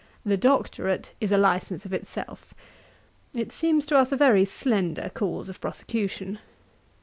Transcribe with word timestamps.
The 0.25 0.35
Doctorate 0.35 1.13
is 1.21 1.31
a 1.31 1.37
licence 1.37 1.85
of 1.85 1.93
itself. 1.93 2.55
It 3.35 3.51
seems 3.51 3.85
to 3.85 3.95
us 3.99 4.11
a 4.11 4.17
very 4.17 4.45
slender 4.45 5.11
cause 5.13 5.47
of 5.47 5.61
prosecution. 5.61 6.39